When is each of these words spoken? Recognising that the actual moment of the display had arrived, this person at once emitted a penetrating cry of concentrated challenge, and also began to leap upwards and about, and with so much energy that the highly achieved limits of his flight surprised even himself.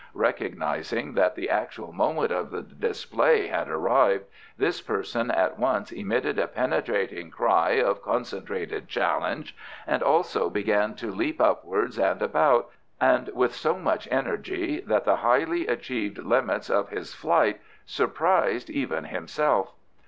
Recognising 0.15 1.13
that 1.13 1.35
the 1.35 1.47
actual 1.51 1.93
moment 1.93 2.31
of 2.31 2.49
the 2.49 2.63
display 2.63 3.45
had 3.45 3.69
arrived, 3.69 4.25
this 4.57 4.81
person 4.81 5.29
at 5.29 5.59
once 5.59 5.91
emitted 5.91 6.39
a 6.39 6.47
penetrating 6.47 7.29
cry 7.29 7.73
of 7.73 8.01
concentrated 8.01 8.87
challenge, 8.87 9.55
and 9.85 10.01
also 10.01 10.49
began 10.49 10.95
to 10.95 11.11
leap 11.11 11.39
upwards 11.39 11.99
and 11.99 12.19
about, 12.23 12.71
and 12.99 13.29
with 13.35 13.53
so 13.53 13.77
much 13.77 14.07
energy 14.09 14.79
that 14.81 15.05
the 15.05 15.17
highly 15.17 15.67
achieved 15.67 16.17
limits 16.17 16.71
of 16.71 16.89
his 16.89 17.13
flight 17.13 17.61
surprised 17.85 18.71
even 18.71 19.03
himself. 19.03 19.75